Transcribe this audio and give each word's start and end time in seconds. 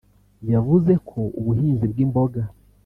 yavuze 0.51 0.93
ko 1.09 1.19
ubuhinzi 1.39 1.85
bw’imboga 1.91 2.41